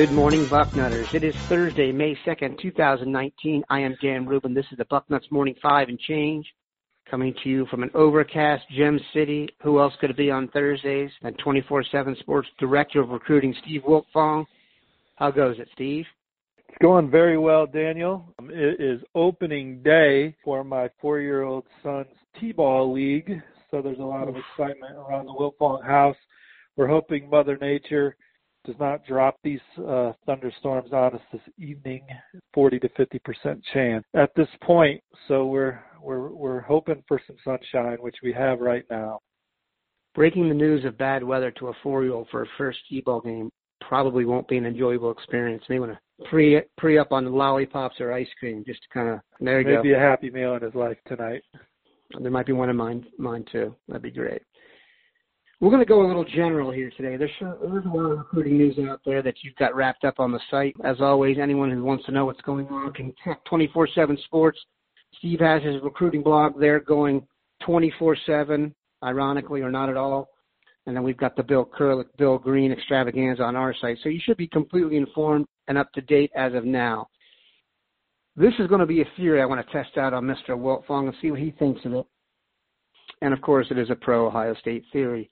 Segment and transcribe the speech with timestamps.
[0.00, 1.12] Good morning, Bucknutters.
[1.12, 3.62] It is Thursday, May 2nd, 2019.
[3.68, 4.54] I am Dan Rubin.
[4.54, 6.46] This is the Bucknuts Morning 5 and Change
[7.10, 9.50] coming to you from an overcast Gem City.
[9.62, 11.10] Who else could it be on Thursdays?
[11.20, 14.46] And 24-7 Sports Director of Recruiting, Steve Wiltfong.
[15.16, 16.06] How goes it, Steve?
[16.66, 18.24] It's going very well, Daniel.
[18.38, 22.06] Um, it is opening day for my four-year-old son's
[22.40, 23.30] T-ball league,
[23.70, 26.16] so there's a lot of excitement around the Wiltfong house.
[26.76, 28.16] We're hoping Mother Nature–
[28.64, 32.02] does not drop these uh, thunderstorms on us this evening,
[32.54, 35.02] 40 to 50 percent chance at this point.
[35.28, 39.20] So we're we're we're hoping for some sunshine, which we have right now.
[40.14, 43.48] Breaking the news of bad weather to a four-year-old for a first T-ball game
[43.80, 45.62] probably won't be an enjoyable experience.
[45.68, 49.08] May want to pre pre up on the lollipops or ice cream just to kind
[49.08, 49.82] of there you Maybe go.
[49.82, 51.42] Maybe a happy meal in his life tonight.
[52.20, 53.74] There might be one of mine mine too.
[53.88, 54.42] That'd be great.
[55.60, 57.18] We're going to go a little general here today.
[57.18, 60.32] There's, there's a lot of recruiting news out there that you've got wrapped up on
[60.32, 60.74] the site.
[60.82, 64.58] As always, anyone who wants to know what's going on can check 24/7 Sports.
[65.18, 67.26] Steve has his recruiting blog there going
[67.62, 68.72] 24/7,
[69.04, 70.30] ironically or not at all.
[70.86, 73.98] And then we've got the Bill Kurelic, Bill Green extravaganza on our site.
[74.02, 77.06] So you should be completely informed and up to date as of now.
[78.34, 80.50] This is going to be a theory I want to test out on Mr.
[80.56, 82.06] Wiltfong and see what he thinks of it.
[83.20, 85.28] And of course, it is a pro Ohio State theory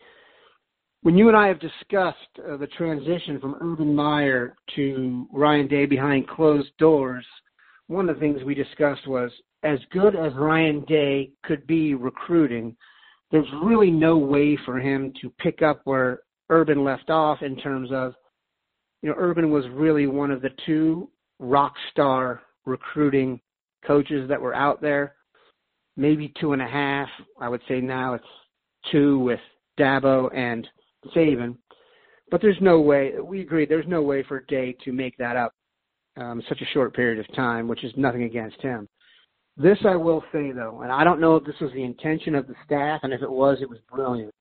[1.02, 5.86] when you and I have discussed uh, the transition from Urban Meyer to Ryan Day
[5.86, 7.24] behind closed doors,
[7.86, 9.30] one of the things we discussed was
[9.62, 12.76] as good as Ryan Day could be recruiting,
[13.30, 17.90] there's really no way for him to pick up where Urban left off in terms
[17.92, 18.14] of,
[19.02, 23.40] you know, Urban was really one of the two rock star recruiting
[23.86, 25.14] coaches that were out there,
[25.96, 27.08] maybe two and a half.
[27.40, 28.24] I would say now it's
[28.90, 29.40] two with
[29.78, 30.66] Dabo and
[31.14, 31.56] Saban.
[32.30, 35.54] But there's no way, we agree, there's no way for Day to make that up
[36.16, 38.88] um, such a short period of time, which is nothing against him.
[39.56, 42.46] This I will say though, and I don't know if this was the intention of
[42.46, 44.32] the staff, and if it was, it was brilliant.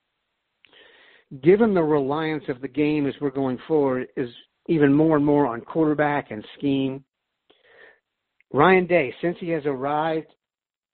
[1.42, 4.30] Given the reliance of the game as we're going forward is
[4.68, 7.04] even more and more on quarterback and scheme.
[8.54, 10.28] Ryan Day, since he has arrived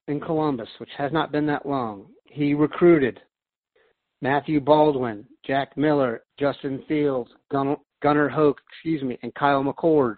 [0.08, 3.20] in Columbus, which has not been that long, he recruited
[4.22, 10.16] Matthew Baldwin, Jack Miller, Justin Fields, Gunnar Hoak, excuse me, and Kyle McCord.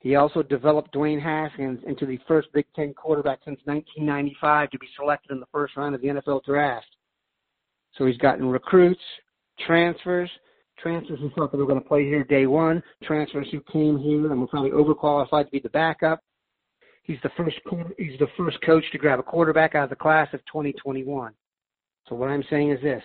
[0.00, 4.86] He also developed Dwayne Haskins into the first Big Ten quarterback since 1995 to be
[4.96, 6.86] selected in the first round of the NFL draft.
[7.96, 9.00] So he's gotten recruits,
[9.66, 10.30] transfers,
[10.78, 14.30] transfers who thought they were going to play here day one, transfers who came here
[14.30, 16.20] and were probably overqualified to be the backup.
[17.02, 17.56] He's the first
[17.98, 21.32] he's the first coach to grab a quarterback out of the class of 2021.
[22.08, 23.02] So what I'm saying is this.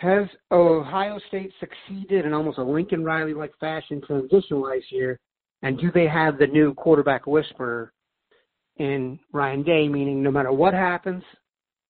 [0.00, 5.20] Has Ohio State succeeded in almost a Lincoln Riley like fashion transition wise here?
[5.60, 7.92] And do they have the new quarterback whisperer
[8.76, 11.22] in Ryan Day, meaning no matter what happens,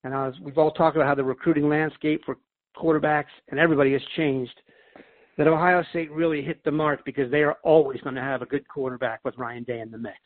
[0.03, 0.13] and
[0.43, 2.37] we've all talked about how the recruiting landscape for
[2.77, 4.61] quarterbacks and everybody has changed,
[5.39, 8.47] that Ohio State really hit the mark because they are always going to have a
[8.47, 10.19] good quarterback with Ryan Day in the mix.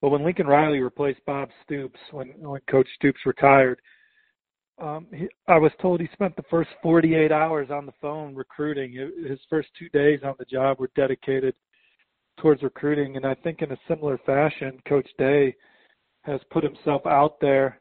[0.00, 3.80] Well, when Lincoln Riley replaced Bob Stoops, when when Coach Stoops retired,
[4.78, 8.92] um, he, I was told he spent the first 48 hours on the phone recruiting.
[9.28, 11.54] His first two days on the job were dedicated
[12.38, 15.54] towards recruiting, and I think in a similar fashion, Coach Day
[16.22, 17.80] has put himself out there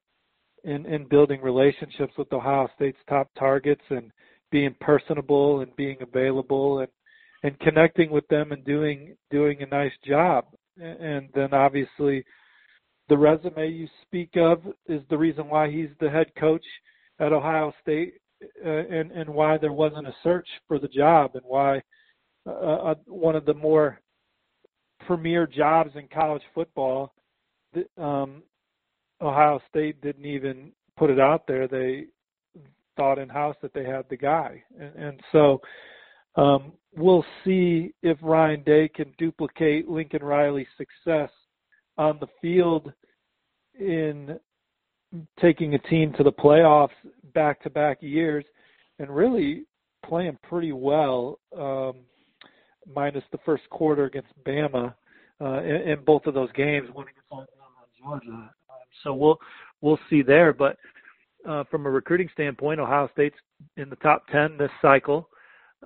[0.63, 4.11] in in building relationships with Ohio State's top targets and
[4.51, 6.89] being personable and being available and
[7.43, 10.45] and connecting with them and doing doing a nice job
[10.77, 12.23] and then obviously
[13.09, 16.65] the resume you speak of is the reason why he's the head coach
[17.19, 18.15] at Ohio State
[18.65, 21.81] uh, and and why there wasn't a search for the job and why
[22.47, 23.99] uh, uh, one of the more
[25.05, 27.13] premier jobs in college football
[27.97, 28.43] um
[29.21, 31.67] Ohio State didn't even put it out there.
[31.67, 32.05] They
[32.97, 34.61] thought in house that they had the guy.
[34.79, 35.61] And, and so
[36.35, 41.29] um we'll see if Ryan Day can duplicate Lincoln Riley's success
[41.97, 42.91] on the field
[43.79, 44.39] in
[45.39, 46.89] taking a team to the playoffs
[47.33, 48.45] back to back years
[48.99, 49.65] and really
[50.05, 51.93] playing pretty well, um,
[52.93, 54.93] minus the first quarter against Bama
[55.41, 57.49] uh, in, in both of those games, one against
[58.01, 58.27] Georgia.
[58.29, 58.49] Um,
[59.03, 59.39] so we'll
[59.81, 60.53] we'll see there.
[60.53, 60.77] But
[61.47, 63.37] uh, from a recruiting standpoint, Ohio State's
[63.77, 65.29] in the top ten this cycle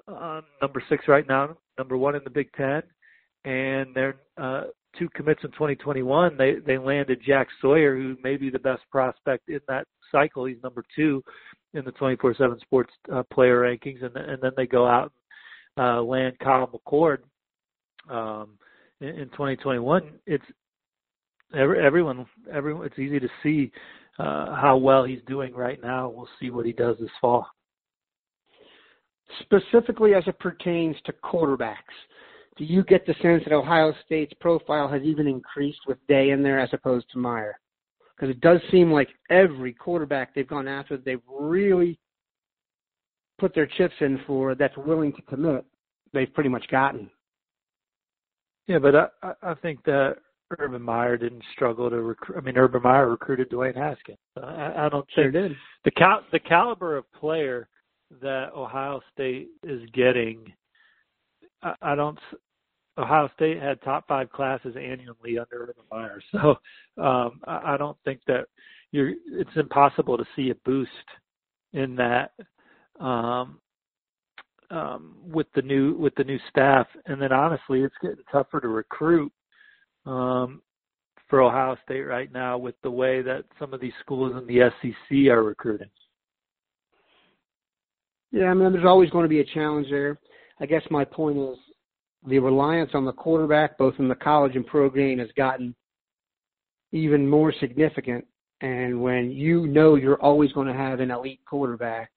[0.08, 2.82] uh, number six right now, number one in the Big Ten,
[3.46, 4.64] and they're uh,
[4.98, 6.38] two commits in 2021.
[6.38, 10.46] They they landed Jack Sawyer, who may be the best prospect in that cycle.
[10.46, 11.24] He's number two
[11.74, 15.12] in the 24/7 Sports uh, player rankings, and and then they go out
[15.78, 17.20] uh, land Kyle McCord
[18.10, 18.58] um,
[19.02, 20.44] in, in 2021, it's
[21.56, 22.86] every, everyone everyone.
[22.86, 23.72] It's easy to see
[24.18, 26.10] uh, how well he's doing right now.
[26.10, 27.48] We'll see what he does this fall.
[29.42, 31.76] Specifically, as it pertains to quarterbacks,
[32.60, 36.44] do you get the sense that Ohio State's profile has even increased with Day in
[36.44, 37.58] there as opposed to Meyer?
[38.16, 41.98] Because it does seem like every quarterback they've gone after, they've really
[43.40, 45.64] put their chips in for that's willing to commit,
[46.14, 47.10] they've pretty much gotten.
[48.68, 50.18] Yeah, but I, I think that
[50.60, 52.38] Urban Meyer didn't struggle to recruit.
[52.38, 54.18] I mean, Urban Meyer recruited Dwayne Haskins.
[54.36, 55.56] I, I don't think sure did.
[55.86, 57.70] the cal- the caliber of player
[58.22, 60.52] that Ohio State is getting.
[61.64, 62.20] I, I don't.
[63.00, 66.56] Ohio State had top five classes annually under Urban Meyer, so
[67.02, 68.46] um, I, I don't think that
[68.92, 69.14] you're.
[69.28, 70.90] It's impossible to see a boost
[71.74, 72.32] in that
[73.00, 73.60] um,
[74.72, 76.88] um, with the new with the new staff.
[77.06, 79.32] And then honestly, it's getting tougher to recruit
[80.06, 80.62] um,
[81.28, 84.70] for Ohio State right now with the way that some of these schools in the
[84.82, 85.90] SEC are recruiting.
[88.32, 90.20] Yeah, I mean, there's always going to be a challenge there.
[90.60, 91.58] I guess my point is
[92.28, 95.76] the reliance on the quarterback, both in the college and pro game, has gotten
[96.92, 98.26] even more significant.
[98.62, 102.12] And when you know you're always going to have an elite quarterback,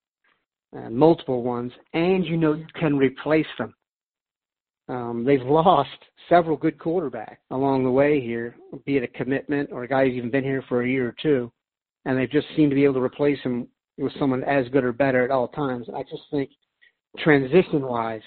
[0.73, 3.73] and multiple ones, and you know you can replace them,
[4.89, 5.89] um, they've lost
[6.29, 10.15] several good quarterbacks along the way here, be it a commitment or a guy who's
[10.15, 11.51] even been here for a year or two,
[12.05, 13.67] and they've just seemed to be able to replace him
[13.97, 15.87] with someone as good or better at all times.
[15.95, 16.49] I just think
[17.19, 18.21] transition-wise,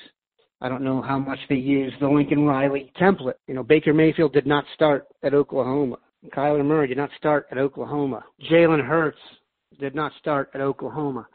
[0.61, 3.35] I don't know how much they use the Lincoln Riley template.
[3.47, 5.97] You know, Baker Mayfield did not start at Oklahoma.
[6.35, 8.25] Kyler Murray did not start at Oklahoma.
[8.51, 9.19] Jalen Hurts
[9.79, 11.27] did not start at Oklahoma.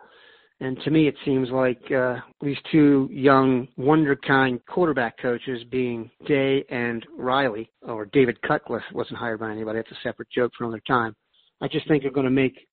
[0.60, 6.64] And to me, it seems like uh, these two young wonderkind quarterback coaches, being Day
[6.70, 9.80] and Riley, or David Cutcliffe wasn't hired by anybody.
[9.80, 11.16] That's a separate joke for another time.
[11.62, 12.68] I just think they're going to make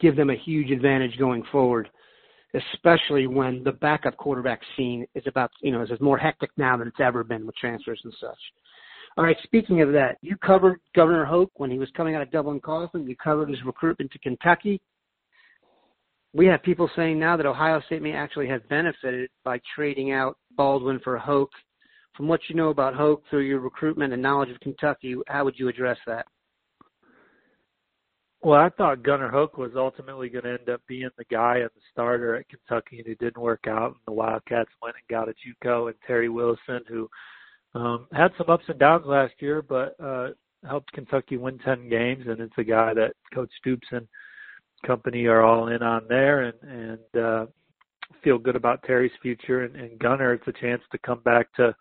[0.00, 1.88] give them a huge advantage going forward,
[2.54, 6.88] especially when the backup quarterback scene is about you know is more hectic now than
[6.88, 8.38] it's ever been with transfers and such.
[9.16, 12.32] All right, speaking of that, you covered Gunnar Hoak when he was coming out of
[12.32, 13.06] Dublin Coffman.
[13.08, 14.80] You covered his recruitment to Kentucky
[16.34, 20.36] we have people saying now that Ohio State may actually have benefited by trading out
[20.56, 21.50] Baldwin for Hoak.
[22.16, 25.58] From what you know about Hoak through your recruitment and knowledge of Kentucky, how would
[25.58, 26.26] you address that?
[28.44, 31.70] Well, I thought Gunnar Hoak was ultimately going to end up being the guy and
[31.74, 33.92] the starter at Kentucky, and it didn't work out.
[33.92, 37.08] And the Wildcats went and got a JUCO and Terry Wilson, who
[37.74, 40.28] um, had some ups and downs last year, but uh,
[40.68, 42.26] helped Kentucky win 10 games.
[42.28, 44.06] And it's a guy that Coach Stoops and–
[44.84, 47.46] company are all in on there and and uh
[48.22, 51.74] feel good about Terry's future and, and Gunnar it's a chance to come back to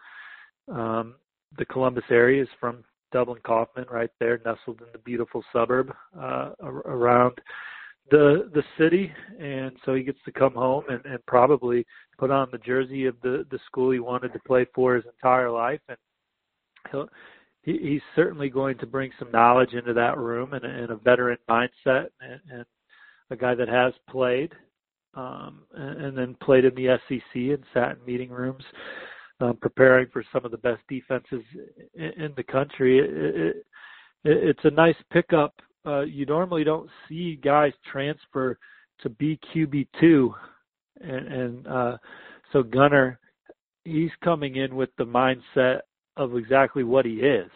[0.69, 1.15] um
[1.57, 2.83] the Columbus area is from
[3.13, 7.39] Dublin Coffman right there nestled in the beautiful suburb uh around
[8.11, 9.11] the the city.
[9.39, 11.85] And so he gets to come home and, and probably
[12.17, 15.49] put on the jersey of the the school he wanted to play for his entire
[15.49, 15.81] life.
[15.87, 15.97] And
[16.91, 17.07] he'll
[17.61, 21.37] he, he's certainly going to bring some knowledge into that room and, and a veteran
[21.49, 22.65] mindset and, and
[23.29, 24.53] a guy that has played
[25.13, 28.63] um, and, and then played in the SEC and sat in meeting rooms
[29.43, 31.43] um, preparing for some of the best defenses
[31.95, 32.99] in, in the country.
[32.99, 33.55] It, it,
[34.23, 35.53] it, it's a nice pickup.
[35.85, 38.57] Uh, you normally don't see guys transfer
[39.01, 40.29] to BQB2,
[41.01, 41.97] and, and uh,
[42.53, 43.19] so Gunnar,
[43.83, 45.79] he's coming in with the mindset
[46.15, 47.51] of exactly what he is,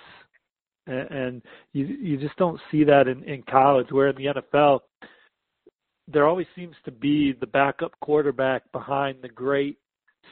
[0.88, 1.42] and, and
[1.72, 3.88] you you just don't see that in, in college.
[3.92, 4.80] Where in the NFL,
[6.10, 9.78] there always seems to be the backup quarterback behind the great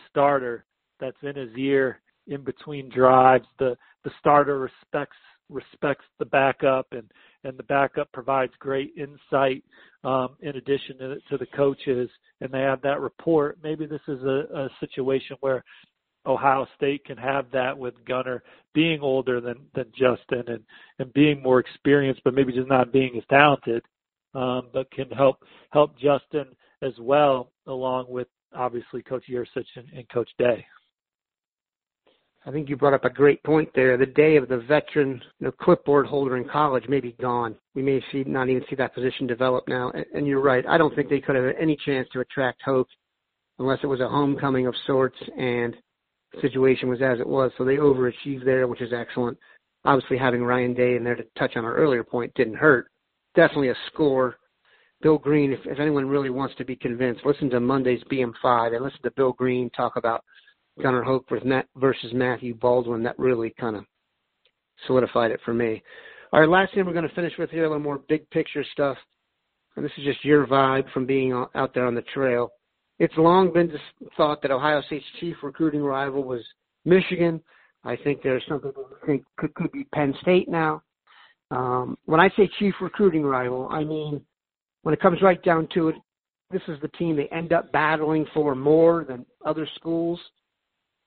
[0.10, 0.66] starter
[1.00, 3.46] that's in his ear in between drives.
[3.60, 5.18] The the starter respects
[5.50, 7.10] respects the backup and
[7.44, 9.64] and the backup provides great insight
[10.04, 12.10] um, in addition to, to the coaches
[12.42, 13.60] and they have that report.
[13.62, 15.64] Maybe this is a, a situation where
[16.26, 18.42] Ohio State can have that with Gunnar
[18.74, 20.64] being older than than Justin and
[21.00, 23.84] and being more experienced, but maybe just not being as talented
[24.36, 26.48] um, but can help help Justin
[26.82, 30.66] as well, along with obviously Coach Yurcich and, and Coach Day.
[32.48, 33.98] I think you brought up a great point there.
[33.98, 37.56] The day of the veteran you know, clipboard holder in college may be gone.
[37.74, 39.92] We may see not even see that position develop now.
[39.96, 40.64] And, and you're right.
[40.68, 42.88] I don't think they could have any chance to attract Hoak
[43.58, 45.76] unless it was a homecoming of sorts and
[46.34, 47.52] the situation was as it was.
[47.58, 49.38] So they overachieved there, which is excellent.
[49.84, 52.88] Obviously, having Ryan Day in there to touch on our earlier point didn't hurt
[53.36, 54.38] definitely a score.
[55.02, 58.84] Bill Green, if, if anyone really wants to be convinced, listen to Monday's BM5 and
[58.84, 60.24] listen to Bill Green talk about
[60.82, 61.30] Gunnar Hoak
[61.76, 63.04] versus Matthew Baldwin.
[63.04, 63.86] That really kind of
[64.88, 65.82] solidified it for me.
[66.34, 68.66] All right, last thing we're going to finish with here, a little more big picture
[68.74, 68.98] stuff.
[69.76, 72.52] And this is just your vibe from being out there on the trail.
[73.00, 73.72] It's long been
[74.16, 76.42] thought that Ohio State's chief recruiting rival was
[76.86, 77.42] Michigan.
[77.84, 80.82] I think there's some people who think could, could be Penn State now.
[81.52, 84.22] Um, when I say chief recruiting rival, I mean
[84.84, 85.96] when it comes right down to it,
[86.52, 90.20] this is the team they end up battling for more than other schools.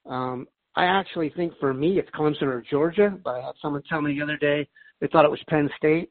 [0.09, 0.47] Um,
[0.77, 4.15] I actually think for me it's Clemson or Georgia, but I had someone tell me
[4.15, 4.69] the other day
[5.01, 6.11] they thought it was Penn State.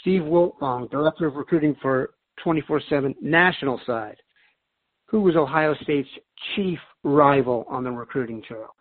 [0.00, 2.14] Steve Wiltfong, director of recruiting for
[2.44, 4.16] 24/7 national side,
[5.06, 6.08] who was Ohio State's
[6.54, 8.74] chief rival on the recruiting trail.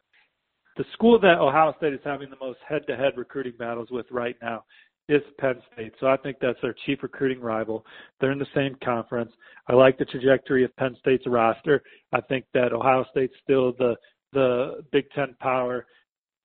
[0.76, 4.64] The school that Ohio State is having the most head-to-head recruiting battles with right now
[5.08, 5.94] is Penn State.
[6.00, 7.86] So I think that's their chief recruiting rival.
[8.20, 9.32] They're in the same conference.
[9.68, 11.84] I like the trajectory of Penn State's roster.
[12.12, 13.96] I think that Ohio State's still the
[14.34, 15.86] the Big Ten power,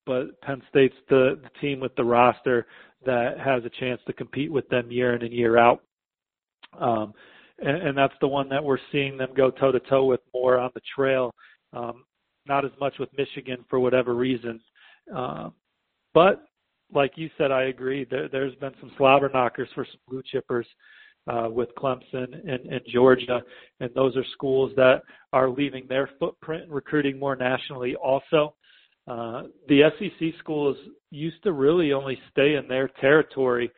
[0.06, 2.66] but Penn State's the, the team with the roster
[3.04, 5.82] that has a chance to compete with them year in and year out.
[6.78, 7.12] Um,
[7.60, 10.58] and, and that's the one that we're seeing them go toe to toe with more
[10.58, 11.32] on the trail.
[11.72, 12.04] Um,
[12.46, 14.60] not as much with Michigan for whatever reason.
[15.14, 15.50] Uh,
[16.14, 16.44] but
[16.92, 18.06] like you said, I agree.
[18.10, 20.64] There, there's been some slobber knockers for some blue chippers
[21.28, 23.42] uh, with Clemson and, and Georgia,
[23.80, 27.94] and those are schools that are leaving their footprint and recruiting more nationally.
[27.96, 28.54] Also,
[29.06, 30.76] uh, the SEC schools
[31.10, 33.70] used to really only stay in their territory,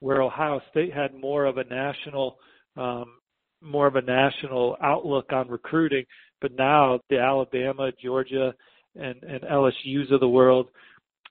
[0.00, 2.36] where Ohio State had more of a national,
[2.76, 3.18] um,
[3.60, 6.04] more of a national outlook on recruiting.
[6.40, 8.54] But now the Alabama, Georgia,
[8.94, 10.68] and, and LSU's of the world,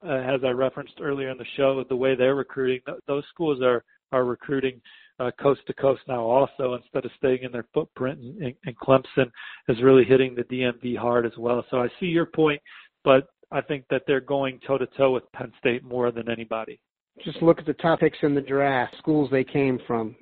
[0.06, 3.62] uh, as I referenced earlier in the show, the way they're recruiting, th- those schools
[3.62, 4.80] are are recruiting
[5.20, 8.20] uh, coast to coast now also instead of staying in their footprint.
[8.20, 9.32] And, and Clemson
[9.68, 11.64] is really hitting the DMV hard as well.
[11.72, 12.62] So I see your point,
[13.04, 16.80] but I think that they're going toe to toe with Penn State more than anybody.
[17.24, 20.16] Just look at the topics in the draft, schools they came from.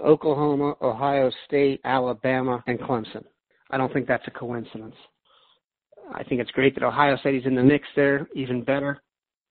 [0.00, 3.24] Oklahoma, Ohio State, Alabama, and Clemson.
[3.70, 4.94] I don't think that's a coincidence.
[6.14, 9.02] I think it's great that Ohio State is in the mix there, even better.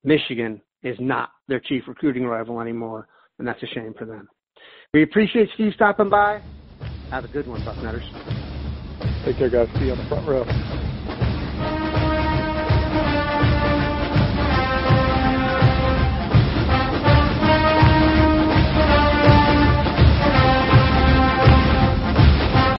[0.04, 4.28] Michigan is not their chief recruiting rival anymore, and that's a shame for them.
[4.94, 6.42] We appreciate Steve stopping by.
[7.12, 7.76] Have a good one, Buck.
[7.76, 8.06] Bucknutters.
[9.26, 9.68] Take care, guys.
[9.80, 10.87] See you on the front row.